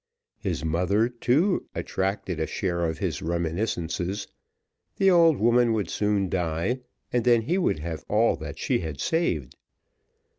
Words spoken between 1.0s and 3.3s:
too, attracted a share of his